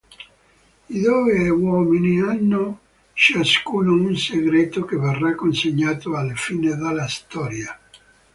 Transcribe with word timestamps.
I 0.89 0.99
due 1.03 1.49
uomini 1.49 2.19
hanno 2.21 2.79
ciascuno 3.13 3.91
un 3.93 4.15
segreto 4.17 4.83
che 4.83 4.97
verrà 4.97 5.35
consegnato 5.35 6.15
alla 6.15 6.33
fine 6.33 6.75
della 6.75 7.07
storia. 7.07 7.79